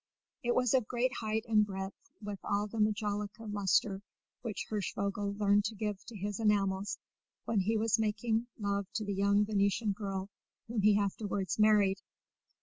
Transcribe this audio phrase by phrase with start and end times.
[0.41, 4.01] It was of great height and breadth, with all the majolica lustre
[4.41, 6.97] which Hirschvogel learned to give to his enamels
[7.45, 10.27] when he was making love to the young Venetian girl
[10.67, 11.99] whom he afterwards married.